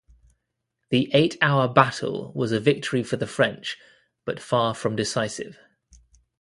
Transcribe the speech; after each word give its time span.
The 0.89 1.11
eight-hour 1.13 1.67
battle 1.73 2.33
was 2.33 2.51
a 2.51 2.59
victory 2.59 3.03
for 3.03 3.17
the 3.17 3.27
French 3.27 3.77
but 4.25 4.39
far 4.39 4.73
from 4.73 4.95
decisive. 4.95 5.59